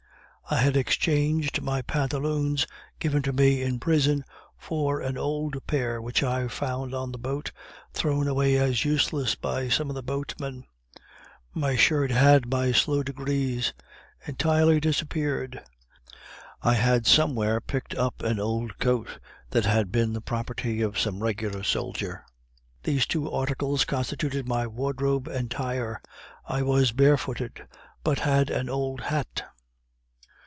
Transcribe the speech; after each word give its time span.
I 0.53 0.57
had 0.57 0.75
exchanged 0.75 1.61
my 1.61 1.81
pantaloons, 1.81 2.67
given 2.99 3.21
to 3.23 3.31
me 3.31 3.61
in 3.61 3.79
prison, 3.79 4.25
for 4.57 4.99
an 4.99 5.17
old 5.17 5.65
pair 5.65 6.01
which 6.01 6.23
I 6.23 6.49
found 6.49 6.93
on 6.93 7.13
the 7.13 7.17
boat, 7.17 7.53
thrown 7.93 8.27
away 8.27 8.57
as 8.57 8.83
useless 8.83 9.35
by 9.35 9.69
some 9.69 9.87
of 9.87 9.95
the 9.95 10.03
boatmen; 10.03 10.65
my 11.53 11.77
shirt 11.77 12.11
had, 12.11 12.49
by 12.49 12.73
slow 12.73 13.01
degrees, 13.01 13.71
entirely 14.27 14.81
disappeared; 14.81 15.61
I 16.61 16.73
had 16.73 17.07
some 17.07 17.33
where 17.33 17.61
picked 17.61 17.95
up 17.95 18.21
an 18.21 18.37
old 18.37 18.77
coat 18.77 19.19
that 19.51 19.63
had 19.63 19.89
been 19.89 20.11
the 20.11 20.19
property 20.19 20.81
of 20.81 20.99
some 20.99 21.23
regular 21.23 21.63
soldier 21.63 22.25
these 22.83 23.05
two 23.05 23.31
articles 23.31 23.85
constituted 23.85 24.49
my 24.49 24.67
wardrobe, 24.67 25.29
entire 25.29 26.01
I 26.45 26.61
was 26.61 26.91
barefooted, 26.91 27.65
but 28.03 28.19
had 28.19 28.49
an 28.49 28.67
old 28.67 28.99
hat. 28.99 29.43